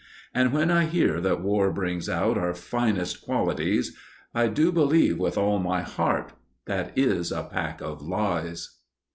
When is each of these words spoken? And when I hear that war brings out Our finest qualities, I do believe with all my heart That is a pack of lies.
And 0.33 0.51
when 0.51 0.71
I 0.71 0.85
hear 0.85 1.21
that 1.21 1.41
war 1.43 1.71
brings 1.71 2.09
out 2.09 2.35
Our 2.35 2.55
finest 2.55 3.21
qualities, 3.21 3.95
I 4.33 4.47
do 4.47 4.71
believe 4.71 5.19
with 5.19 5.37
all 5.37 5.59
my 5.59 5.83
heart 5.83 6.33
That 6.65 6.91
is 6.97 7.31
a 7.31 7.43
pack 7.43 7.81
of 7.81 8.01
lies. 8.01 8.79